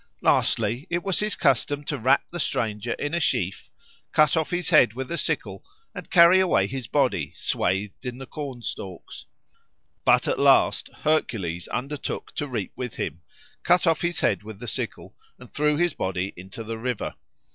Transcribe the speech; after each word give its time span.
Lastly, 0.23 0.87
it 0.89 1.03
was 1.03 1.19
his 1.19 1.35
custom 1.35 1.83
to 1.83 1.99
wrap 1.99 2.23
the 2.31 2.39
stranger 2.39 2.93
in 2.93 3.13
a 3.13 3.19
sheaf, 3.19 3.69
cut 4.11 4.35
off 4.35 4.49
his 4.49 4.69
head 4.71 4.93
with 4.93 5.11
a 5.11 5.15
sickle, 5.19 5.63
and 5.93 6.09
carry 6.09 6.39
away 6.39 6.65
his 6.65 6.87
body, 6.87 7.31
swathed 7.35 8.03
in 8.03 8.17
the 8.17 8.25
corn 8.25 8.63
stalks. 8.63 9.27
But 10.03 10.27
at 10.27 10.39
last 10.39 10.89
Hercules 11.03 11.67
undertook 11.67 12.33
to 12.37 12.47
reap 12.47 12.71
with 12.75 12.95
him, 12.95 13.21
cut 13.61 13.85
off 13.85 14.01
his 14.01 14.21
head 14.21 14.41
with 14.41 14.57
the 14.57 14.67
sickle, 14.67 15.15
and 15.37 15.51
threw 15.53 15.77
his 15.77 15.93
body 15.93 16.33
into 16.35 16.63
the 16.63 16.79
river. 16.79 17.13